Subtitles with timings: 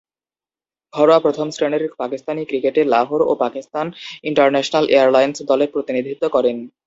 [0.93, 3.85] ঘরোয়া প্রথম-শ্রেণীর পাকিস্তানি ক্রিকেটে লাহোর ও পাকিস্তান
[4.23, 6.57] ইন্টারন্যাশনাল এয়ারলাইন্স দলের প্রতিনিধিত্ব করেন।